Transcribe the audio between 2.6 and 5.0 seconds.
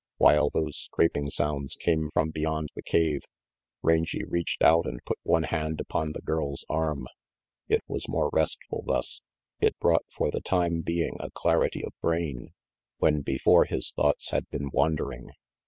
the cave, Rangy reached out and